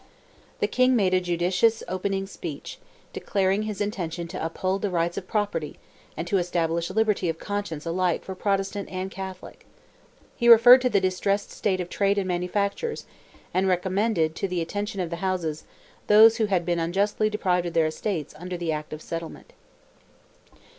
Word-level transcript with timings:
The 0.61 0.67
King 0.67 0.95
made 0.95 1.13
a 1.13 1.21
judicious 1.21 1.83
opening 1.87 2.25
speech, 2.25 2.79
declaring 3.13 3.61
his 3.69 3.79
intention 3.79 4.27
to 4.29 4.43
uphold 4.43 4.81
the 4.81 4.89
rights 4.89 5.15
of 5.15 5.27
property, 5.27 5.77
and 6.17 6.25
to 6.25 6.39
establish 6.39 6.89
liberty 6.89 7.29
of 7.29 7.37
conscience 7.37 7.85
alike 7.85 8.23
for 8.23 8.33
Protestant 8.33 8.89
and 8.89 9.11
Catholic. 9.11 9.63
He 10.35 10.49
referred 10.49 10.81
to 10.81 10.89
the 10.89 10.99
distressed 10.99 11.51
state 11.51 11.79
of 11.79 11.87
trade 11.87 12.17
and 12.17 12.27
manufactures, 12.27 13.05
and 13.53 13.67
recommended 13.67 14.33
to 14.37 14.47
the 14.47 14.59
attention 14.59 15.01
of 15.01 15.11
the 15.11 15.17
Houses, 15.17 15.65
those 16.07 16.37
who 16.37 16.45
had 16.47 16.65
been 16.65 16.79
unjustly 16.79 17.29
deprived 17.29 17.67
of 17.67 17.73
their 17.75 17.85
estates 17.85 18.33
under 18.39 18.57
the 18.57 18.71
"Act 18.71 18.93
of 18.93 19.03
Settlement." 19.03 19.53